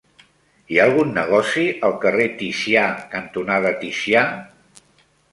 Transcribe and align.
Hi 0.69 0.77
ha 0.77 0.85
algun 0.91 1.09
negoci 1.17 1.65
al 1.89 1.93
carrer 2.05 2.25
Ticià 2.39 2.85
cantonada 3.11 3.75
Ticià? 3.83 4.25